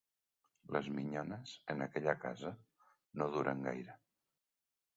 [0.75, 2.53] Les minyones, en aquella casa,
[3.21, 3.99] no duren gaire.